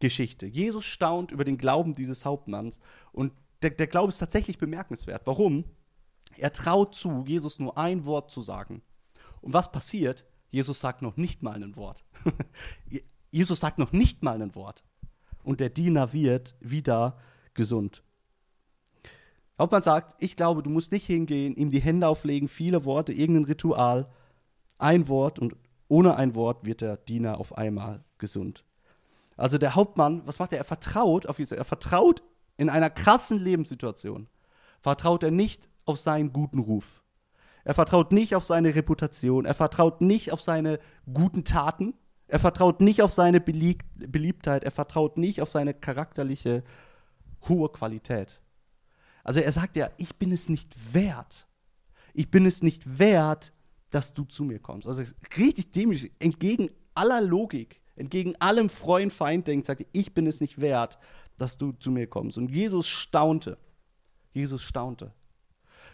[0.00, 0.46] Geschichte.
[0.46, 2.80] Jesus staunt über den Glauben dieses Hauptmanns
[3.12, 5.22] und der, der Glaube ist tatsächlich bemerkenswert.
[5.26, 5.64] Warum?
[6.40, 8.82] Er traut zu, Jesus nur ein Wort zu sagen.
[9.40, 10.26] Und was passiert?
[10.50, 12.04] Jesus sagt noch nicht mal ein Wort.
[13.30, 14.82] Jesus sagt noch nicht mal ein Wort.
[15.44, 17.16] Und der Diener wird wieder
[17.54, 18.02] gesund.
[19.58, 23.44] Hauptmann sagt, ich glaube, du musst nicht hingehen, ihm die Hände auflegen, viele Worte, irgendein
[23.44, 24.10] Ritual,
[24.78, 25.54] ein Wort und
[25.88, 28.64] ohne ein Wort wird der Diener auf einmal gesund.
[29.36, 30.58] Also der Hauptmann, was macht er?
[30.58, 31.56] Er vertraut auf Jesus.
[31.56, 32.22] Er vertraut
[32.56, 34.28] in einer krassen Lebenssituation.
[34.80, 37.02] Vertraut er nicht auf seinen guten Ruf.
[37.64, 39.44] Er vertraut nicht auf seine Reputation.
[39.44, 40.78] Er vertraut nicht auf seine
[41.12, 41.94] guten Taten.
[42.26, 44.64] Er vertraut nicht auf seine Belieb Beliebtheit.
[44.64, 46.64] Er vertraut nicht auf seine charakterliche
[47.48, 48.40] hohe Qualität.
[49.22, 51.46] Also er sagt ja, ich bin es nicht wert.
[52.14, 53.52] Ich bin es nicht wert,
[53.90, 54.88] dass du zu mir kommst.
[54.88, 55.02] Also
[55.36, 60.60] richtig dämlich, entgegen aller Logik entgegen allem Freund, Feind denkt, sagt, ich bin es nicht
[60.60, 60.98] wert,
[61.36, 62.38] dass du zu mir kommst.
[62.38, 63.58] Und Jesus staunte.
[64.32, 65.12] Jesus staunte.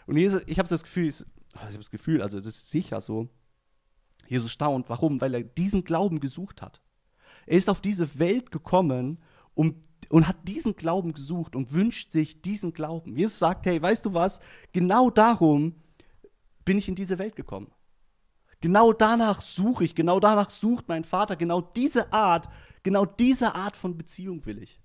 [0.06, 3.28] Und Jesus, ich habe das Gefühl, ich habe das Gefühl, also das ist sicher so.
[4.28, 4.88] Jesus staunt.
[4.88, 5.20] Warum?
[5.20, 6.80] Weil er diesen Glauben gesucht hat.
[7.46, 9.18] Er ist auf diese Welt gekommen
[9.54, 13.16] um, und hat diesen Glauben gesucht und wünscht sich diesen Glauben.
[13.16, 14.40] Jesus sagt, hey, weißt du was?
[14.72, 15.76] Genau darum
[16.64, 17.72] bin ich in diese Welt gekommen.
[18.60, 22.48] Genau danach suche ich, genau danach sucht mein Vater, genau diese Art,
[22.82, 24.80] genau diese Art von Beziehung will ich.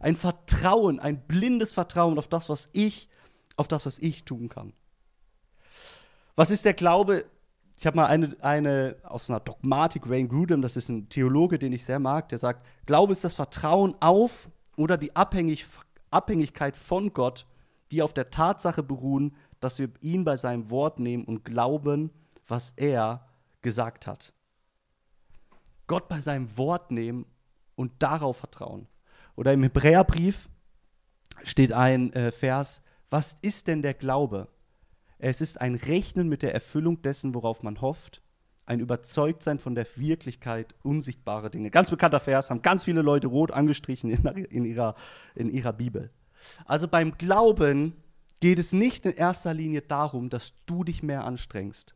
[0.00, 3.08] Ein Vertrauen, ein blindes Vertrauen auf das, was ich,
[3.56, 4.72] auf das, was ich tun kann.
[6.34, 7.24] Was ist der Glaube?
[7.78, 11.72] Ich habe mal eine, eine aus einer Dogmatik, Wayne Grudem, das ist ein Theologe, den
[11.72, 15.66] ich sehr mag, der sagt, Glaube ist das Vertrauen auf oder die Abhängig,
[16.10, 17.46] Abhängigkeit von Gott,
[17.90, 22.10] die auf der Tatsache beruhen, dass wir ihn bei seinem Wort nehmen und glauben,
[22.48, 23.26] was er
[23.62, 24.32] gesagt hat.
[25.86, 27.26] Gott bei seinem Wort nehmen
[27.74, 28.88] und darauf vertrauen.
[29.36, 30.48] Oder im Hebräerbrief
[31.42, 34.48] steht ein äh, Vers, was ist denn der Glaube?
[35.18, 38.22] Es ist ein Rechnen mit der Erfüllung dessen, worauf man hofft,
[38.66, 41.70] ein Überzeugtsein von der Wirklichkeit unsichtbarer Dinge.
[41.70, 44.94] Ganz bekannter Vers, haben ganz viele Leute rot angestrichen in, ihrer,
[45.34, 46.10] in ihrer Bibel.
[46.64, 47.94] Also beim Glauben
[48.40, 51.94] geht es nicht in erster Linie darum, dass du dich mehr anstrengst,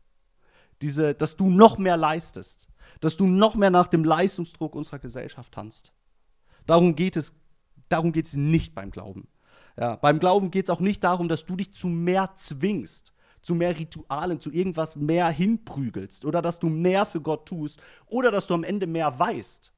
[0.81, 2.67] diese, dass du noch mehr leistest,
[3.01, 5.93] dass du noch mehr nach dem Leistungsdruck unserer Gesellschaft tanzt.
[6.65, 7.35] Darum geht es,
[7.89, 9.27] darum geht es nicht beim Glauben.
[9.77, 13.55] Ja, beim Glauben geht es auch nicht darum, dass du dich zu mehr zwingst, zu
[13.55, 18.47] mehr Ritualen, zu irgendwas mehr hinprügelst oder dass du mehr für Gott tust oder dass
[18.47, 19.73] du am Ende mehr weißt.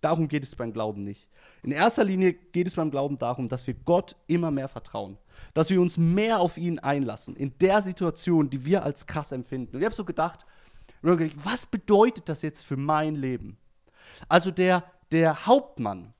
[0.00, 1.28] Darum geht es beim Glauben nicht.
[1.62, 5.18] In erster Linie geht es beim Glauben darum, dass wir Gott immer mehr vertrauen,
[5.54, 9.74] dass wir uns mehr auf ihn einlassen, in der Situation, die wir als krass empfinden.
[9.74, 10.46] Und ich habe so gedacht,
[11.02, 13.58] was bedeutet das jetzt für mein Leben?
[14.28, 16.14] Also der, der Hauptmann,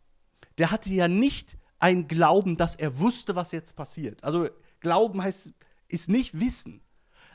[0.58, 4.24] der hatte ja nicht einen Glauben, dass er wusste, was jetzt passiert.
[4.24, 4.48] Also
[4.80, 5.52] Glauben heißt,
[5.88, 6.80] ist nicht Wissen.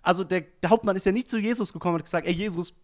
[0.01, 2.75] Also der, der Hauptmann ist ja nicht zu Jesus gekommen und hat gesagt, ey Jesus,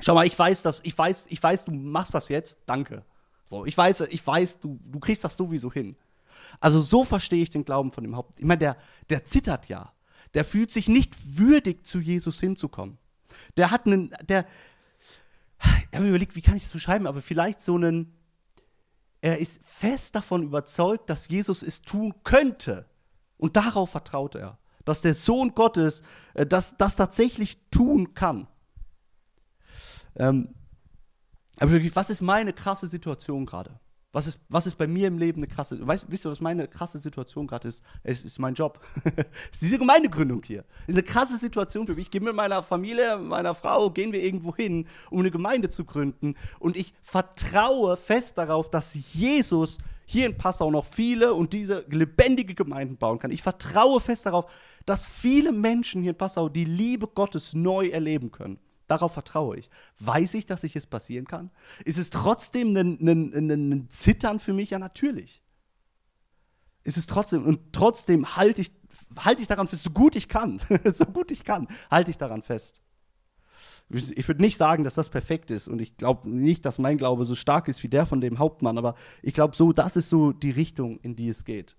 [0.00, 3.04] schau mal, ich weiß das, ich weiß, ich weiß, du machst das jetzt, danke.
[3.44, 5.96] So, ich weiß, ich weiß, du, du kriegst das sowieso hin.
[6.58, 8.38] Also so verstehe ich den Glauben von dem Haupt.
[8.38, 8.76] Ich meine, der,
[9.08, 9.92] der zittert ja.
[10.34, 12.98] Der fühlt sich nicht würdig, zu Jesus hinzukommen.
[13.56, 14.46] Der hat einen, der,
[15.90, 18.12] ich habe überlegt, wie kann ich das beschreiben, aber vielleicht so einen,
[19.20, 22.86] er ist fest davon überzeugt, dass Jesus es tun könnte.
[23.36, 24.58] Und darauf vertraut er.
[24.84, 26.02] Dass der Sohn Gottes
[26.34, 28.48] äh, das, das tatsächlich tun kann.
[30.16, 30.54] Ähm,
[31.58, 33.78] aber wirklich, was ist meine krasse Situation gerade?
[34.12, 36.66] Was ist, was ist bei mir im Leben eine krasse, weißt, wisst ihr, was meine
[36.66, 37.84] krasse Situation gerade ist?
[38.02, 38.80] Es ist mein Job.
[39.04, 40.64] es ist diese Gemeindegründung hier.
[40.88, 42.06] Es ist eine krasse Situation für mich.
[42.06, 45.84] Ich gehe mit meiner Familie, meiner Frau, gehen wir irgendwo hin, um eine Gemeinde zu
[45.84, 46.34] gründen.
[46.58, 52.56] Und ich vertraue fest darauf, dass Jesus hier in Passau noch viele und diese lebendige
[52.56, 53.30] Gemeinden bauen kann.
[53.30, 54.50] Ich vertraue fest darauf,
[54.86, 58.58] dass viele Menschen hier in Passau die Liebe Gottes neu erleben können.
[58.90, 59.70] Darauf vertraue ich.
[60.00, 61.52] Weiß ich, dass ich es passieren kann?
[61.84, 64.70] Ist es trotzdem ein, ein, ein, Zittern für mich?
[64.70, 65.44] Ja, natürlich.
[66.82, 68.72] Ist es trotzdem, und trotzdem halte ich,
[69.16, 70.60] halte ich daran fest, so gut ich kann,
[70.92, 72.82] so gut ich kann, halte ich daran fest.
[73.90, 77.26] Ich würde nicht sagen, dass das perfekt ist und ich glaube nicht, dass mein Glaube
[77.26, 80.32] so stark ist wie der von dem Hauptmann, aber ich glaube so, das ist so
[80.32, 81.76] die Richtung, in die es geht.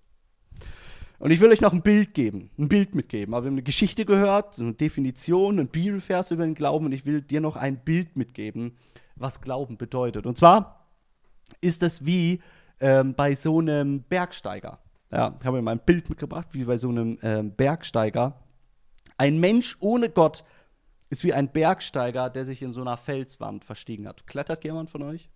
[1.22, 3.32] Und ich will euch noch ein Bild geben, ein Bild mitgeben.
[3.32, 6.86] Aber wir haben eine Geschichte gehört, so eine Definition, ein Bibelvers über den Glauben.
[6.86, 8.76] Und ich will dir noch ein Bild mitgeben,
[9.14, 10.26] was Glauben bedeutet.
[10.26, 10.88] Und zwar
[11.60, 12.42] ist das wie
[12.80, 14.80] ähm, bei so einem Bergsteiger.
[15.12, 18.42] Ja, ich habe mir mal ein Bild mitgebracht, wie bei so einem ähm, Bergsteiger.
[19.16, 20.42] Ein Mensch ohne Gott
[21.08, 24.26] ist wie ein Bergsteiger, der sich in so einer Felswand verstiegen hat.
[24.26, 25.30] Klettert jemand von euch?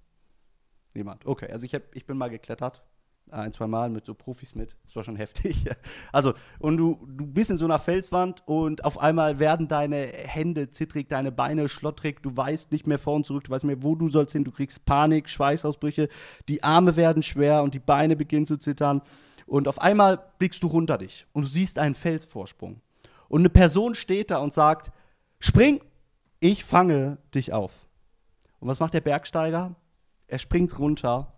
[0.96, 1.25] Niemand.
[1.27, 2.83] Okay, also ich, hab, ich bin mal geklettert.
[3.31, 4.77] Ein, zwei Mal mit so Profis mit.
[4.85, 5.65] Das war schon heftig.
[6.12, 10.71] Also, und du, du bist in so einer Felswand und auf einmal werden deine Hände
[10.71, 13.85] zittrig, deine Beine schlottrig, du weißt nicht mehr vor und zurück, du weißt nicht mehr,
[13.85, 16.09] wo du sollst hin, du kriegst Panik, Schweißausbrüche,
[16.49, 19.03] die Arme werden schwer und die Beine beginnen zu zittern.
[19.47, 22.81] Und auf einmal blickst du runter dich und du siehst einen Felsvorsprung.
[23.29, 24.93] Und eine Person steht da und sagt:
[25.41, 25.81] Spring,
[26.41, 27.87] ich fange dich auf.
[28.61, 29.75] Und was macht der Bergsteiger?
[30.29, 31.33] Er springt runter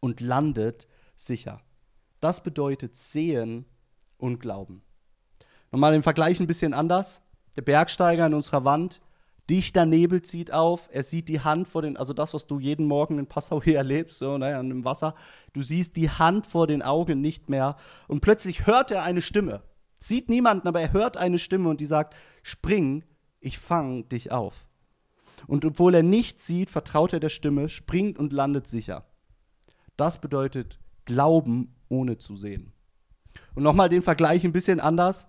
[0.00, 1.60] und landet sicher.
[2.20, 3.66] Das bedeutet sehen
[4.18, 4.82] und glauben.
[5.70, 7.22] Nochmal im Vergleich ein bisschen anders.
[7.56, 9.00] Der Bergsteiger in unserer Wand,
[9.48, 12.86] dichter Nebel zieht auf, er sieht die Hand vor den, also das, was du jeden
[12.86, 15.14] Morgen in Passau hier erlebst, so naja, im Wasser,
[15.52, 19.62] du siehst die Hand vor den Augen nicht mehr und plötzlich hört er eine Stimme.
[19.98, 23.04] Sieht niemanden, aber er hört eine Stimme und die sagt, spring,
[23.40, 24.66] ich fang dich auf.
[25.46, 29.09] Und obwohl er nichts sieht, vertraut er der Stimme, springt und landet sicher.
[30.00, 32.72] Das bedeutet Glauben ohne zu sehen.
[33.54, 35.26] Und nochmal den Vergleich ein bisschen anders.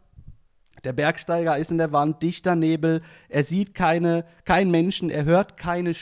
[0.85, 5.57] Der Bergsteiger ist in der Wand, dichter Nebel, er sieht keine, keinen Menschen, er hört
[5.57, 5.93] keine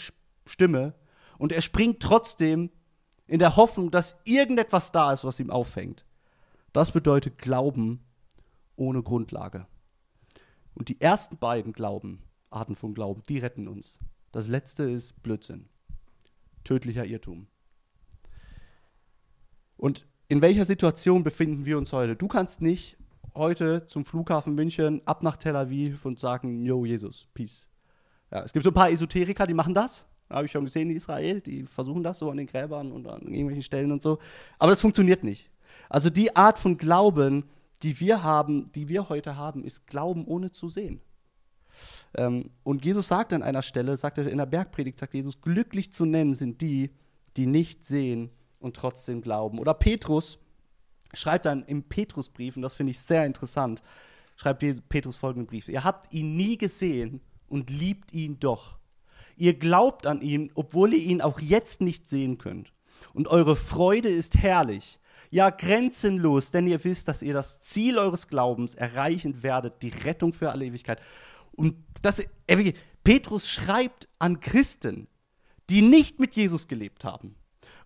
[0.46, 0.94] Stimme
[1.40, 2.70] und er springt trotzdem
[3.26, 6.06] in der Hoffnung, dass irgendetwas da ist, was ihm auffängt.
[6.72, 8.06] Das bedeutet Glauben
[8.76, 9.66] ohne Grundlage.
[10.76, 13.98] Und die ersten beiden Glauben, Arten von Glauben, die retten uns.
[14.32, 15.70] Das letzte ist Blödsinn.
[16.64, 17.48] Tödlicher Irrtum.
[19.80, 22.16] Und in welcher Situation befinden wir uns heute?
[22.16, 22.98] Du kannst nicht
[23.34, 27.70] heute zum Flughafen München ab nach Tel Aviv und sagen, yo, Jesus, Peace.
[28.30, 30.06] Ja, es gibt so ein paar Esoteriker, die machen das.
[30.30, 33.22] Habe ich schon gesehen in Israel, die versuchen das so an den Gräbern und an
[33.22, 34.20] irgendwelchen Stellen und so.
[34.60, 35.50] Aber das funktioniert nicht.
[35.88, 37.46] Also die Art von Glauben,
[37.82, 41.00] die wir haben, die wir heute haben, ist Glauben ohne zu sehen.
[42.16, 45.94] Ähm, und Jesus sagt an einer Stelle, sagt er in der Bergpredigt, sagt Jesus, glücklich
[45.94, 46.92] zu nennen sind die,
[47.38, 48.30] die nicht sehen
[48.60, 49.60] und trotzdem glauben.
[49.60, 50.40] Oder Petrus
[51.14, 53.82] schreibt dann im Petrusbrief, und das finde ich sehr interessant,
[54.36, 55.68] schreibt Petrus folgenden Brief.
[55.68, 58.78] Ihr habt ihn nie gesehen und liebt ihn doch.
[59.36, 62.74] Ihr glaubt an ihn, obwohl ihr ihn auch jetzt nicht sehen könnt.
[63.14, 65.00] Und eure Freude ist herrlich,
[65.32, 70.34] ja grenzenlos, denn ihr wisst, dass ihr das Ziel eures Glaubens erreichen werdet, die Rettung
[70.34, 71.00] für alle Ewigkeit.
[71.52, 72.24] Und das,
[73.04, 75.08] Petrus schreibt an Christen,
[75.70, 77.36] die nicht mit Jesus gelebt haben.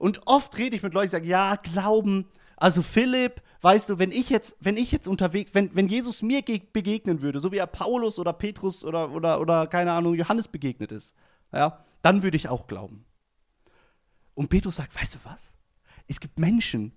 [0.03, 2.25] Und oft rede ich mit Leuten, die sagen, ja, Glauben,
[2.57, 6.41] also Philipp, weißt du, wenn ich jetzt, wenn ich jetzt unterwegs, wenn, wenn Jesus mir
[6.41, 10.91] begegnen würde, so wie er Paulus oder Petrus oder, oder, oder keine Ahnung, Johannes begegnet
[10.91, 11.15] ist,
[11.53, 13.05] ja, dann würde ich auch glauben.
[14.33, 15.55] Und Petrus sagt, weißt du was?
[16.09, 16.91] Es gibt Menschen,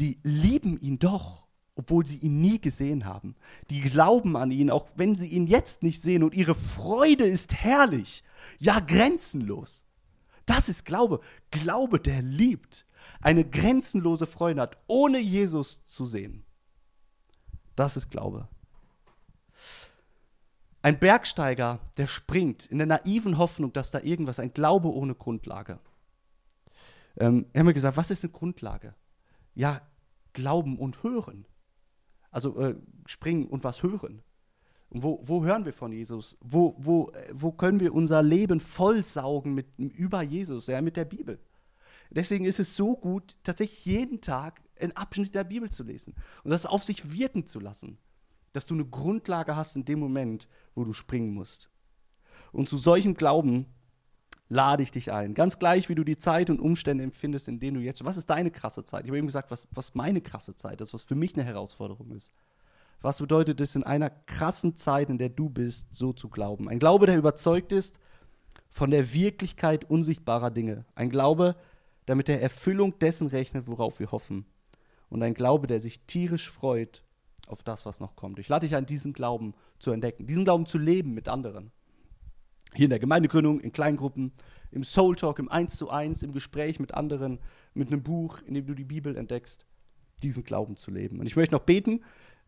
[0.00, 3.36] die lieben ihn doch, obwohl sie ihn nie gesehen haben.
[3.70, 6.24] Die glauben an ihn, auch wenn sie ihn jetzt nicht sehen.
[6.24, 8.24] Und ihre Freude ist herrlich,
[8.58, 9.84] ja grenzenlos.
[10.46, 11.20] Das ist Glaube.
[11.50, 12.86] Glaube, der liebt.
[13.20, 16.44] Eine grenzenlose Freude hat, ohne Jesus zu sehen.
[17.76, 18.48] Das ist Glaube.
[20.82, 25.78] Ein Bergsteiger, der springt in der naiven Hoffnung, dass da irgendwas, ein Glaube ohne Grundlage.
[27.16, 28.94] Ähm, haben wir gesagt, was ist eine Grundlage?
[29.54, 29.82] Ja,
[30.32, 31.46] Glauben und Hören.
[32.30, 32.74] Also äh,
[33.06, 34.22] springen und was hören.
[34.92, 36.36] Und wo, wo hören wir von Jesus?
[36.42, 41.38] Wo, wo, wo können wir unser Leben vollsaugen mit, über Jesus, ja, mit der Bibel?
[42.10, 46.50] Deswegen ist es so gut, tatsächlich jeden Tag einen Abschnitt der Bibel zu lesen und
[46.50, 47.96] das auf sich wirken zu lassen,
[48.52, 51.70] dass du eine Grundlage hast in dem Moment, wo du springen musst.
[52.52, 53.64] Und zu solchem Glauben
[54.50, 55.32] lade ich dich ein.
[55.32, 58.04] Ganz gleich, wie du die Zeit und Umstände empfindest, in denen du jetzt.
[58.04, 59.04] Was ist deine krasse Zeit?
[59.04, 62.10] Ich habe eben gesagt, was, was meine krasse Zeit ist, was für mich eine Herausforderung
[62.10, 62.34] ist.
[63.02, 66.68] Was bedeutet es, in einer krassen Zeit, in der du bist, so zu glauben?
[66.68, 67.98] Ein Glaube, der überzeugt ist
[68.70, 70.86] von der Wirklichkeit unsichtbarer Dinge.
[70.94, 71.56] Ein Glaube,
[72.06, 74.46] der mit der Erfüllung dessen rechnet, worauf wir hoffen.
[75.08, 77.02] Und ein Glaube, der sich tierisch freut
[77.46, 78.38] auf das, was noch kommt.
[78.38, 81.72] Ich lade dich ein, diesen Glauben zu entdecken, diesen Glauben zu leben mit anderen
[82.74, 84.32] hier in der Gemeindegründung, in Kleingruppen,
[84.70, 87.38] im Soul Talk, im Eins zu Eins, im Gespräch mit anderen,
[87.74, 89.66] mit einem Buch, in dem du die Bibel entdeckst,
[90.22, 91.20] diesen Glauben zu leben.
[91.20, 92.02] Und ich möchte noch beten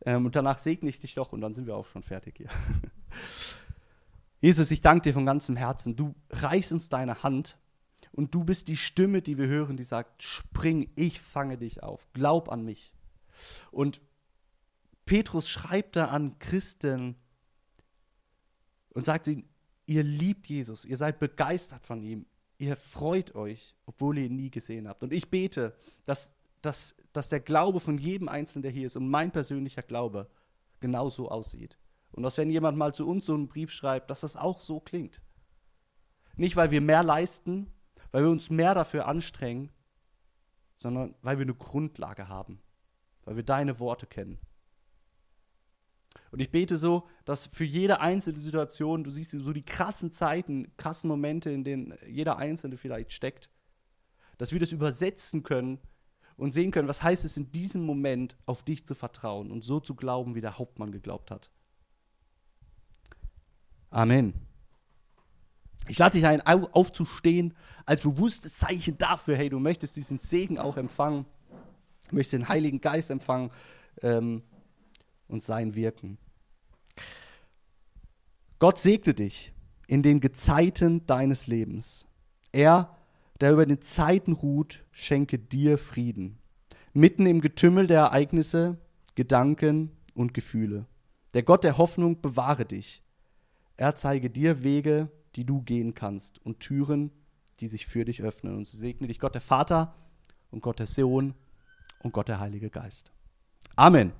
[0.05, 2.49] ähm, und danach segne ich dich doch und dann sind wir auch schon fertig hier.
[4.41, 5.97] Jesus, ich danke dir von ganzem Herzen.
[5.97, 7.59] Du reichst uns deine Hand
[8.13, 12.07] und du bist die Stimme, die wir hören, die sagt, spring, ich fange dich auf,
[12.13, 12.93] glaub an mich.
[13.71, 14.01] Und
[15.07, 17.17] Petrus schreibt da an Christen
[18.91, 19.49] und sagt ihnen,
[19.87, 22.27] Ihr liebt Jesus, ihr seid begeistert von ihm,
[22.59, 25.03] ihr freut euch, obwohl ihr ihn nie gesehen habt.
[25.03, 29.09] Und ich bete, dass, dass, dass der Glaube von jedem Einzelnen, der hier ist, und
[29.09, 30.31] mein persönlicher Glaube
[30.81, 31.79] genauso aussieht.
[32.13, 34.81] Und dass, wenn jemand mal zu uns so einen Brief schreibt, dass das auch so
[34.81, 35.21] klingt.
[36.37, 37.73] Nicht, weil wir mehr leisten,
[38.13, 39.71] weil wir uns mehr dafür anstrengen,
[40.77, 42.61] sondern weil wir eine Grundlage haben,
[43.25, 44.39] weil wir deine Worte kennen.
[46.31, 50.77] Und ich bete so, dass für jede einzelne Situation, du siehst so die krassen Zeiten,
[50.77, 53.51] krassen Momente, in denen jeder Einzelne vielleicht steckt,
[54.39, 55.81] dass wir das übersetzen können
[56.37, 59.81] und sehen können, was heißt es in diesem Moment, auf dich zu vertrauen und so
[59.81, 61.51] zu glauben, wie der Hauptmann geglaubt hat.
[63.91, 64.35] Amen.
[65.87, 70.77] Ich lade dich ein, aufzustehen als bewusstes Zeichen dafür, hey, du möchtest diesen Segen auch
[70.77, 71.27] empfangen,
[72.11, 73.51] möchtest den Heiligen Geist empfangen
[74.03, 74.43] ähm,
[75.29, 76.19] und sein Wirken.
[78.59, 79.53] Gott segne dich
[79.87, 82.07] in den Gezeiten deines Lebens.
[82.53, 82.97] Er,
[83.41, 86.39] der über den Zeiten ruht, schenke dir Frieden.
[86.93, 88.79] Mitten im Getümmel der Ereignisse,
[89.15, 90.87] Gedanken und Gefühle.
[91.35, 93.03] Der Gott der Hoffnung bewahre dich.
[93.77, 97.11] Er zeige dir Wege, die du gehen kannst und Türen,
[97.61, 98.57] die sich für dich öffnen.
[98.57, 99.95] Und segne dich Gott der Vater
[100.51, 101.35] und Gott der Sohn
[102.01, 103.13] und Gott der Heilige Geist.
[103.77, 104.13] Amen.